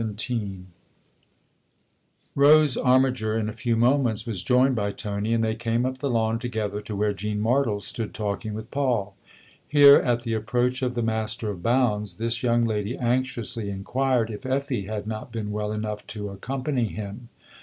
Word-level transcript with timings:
XVII 0.17 0.63
ROSE 2.33 2.75
ARMIGER, 2.75 3.37
in 3.37 3.47
a 3.49 3.53
few 3.53 3.75
moments, 3.75 4.25
was 4.25 4.41
joined 4.41 4.75
by 4.75 4.89
Tony, 4.89 5.31
and 5.31 5.43
they 5.43 5.53
came 5.53 5.85
up 5.85 5.99
the 5.99 6.09
lawn 6.09 6.39
together 6.39 6.81
to 6.81 6.95
where 6.95 7.13
Jean 7.13 7.39
Martle 7.39 7.79
stood 7.79 8.11
talking 8.11 8.55
with 8.55 8.71
Paul. 8.71 9.15
Here, 9.67 9.97
at 9.97 10.23
the 10.23 10.33
approach 10.33 10.81
of 10.81 10.95
the 10.95 11.03
master 11.03 11.51
of 11.51 11.61
Bounds, 11.61 12.17
this 12.17 12.41
young 12.41 12.63
lady 12.63 12.97
anxiously 12.97 13.69
inquired 13.69 14.31
if 14.31 14.43
Effie 14.43 14.87
had 14.87 15.05
not 15.05 15.31
been 15.31 15.51
well 15.51 15.71
enough 15.71 16.07
to 16.07 16.29
accompany 16.29 16.87
him. 16.87 17.29